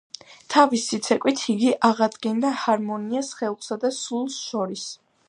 თავისი 0.51 0.97
ცეკვით 1.07 1.43
იგი 1.53 1.69
აღადგენდა 1.89 2.53
ჰარმონიას 2.63 3.31
სხეულსა 3.35 3.79
და 3.85 3.93
სულს 4.03 4.41
შორის. 4.51 4.89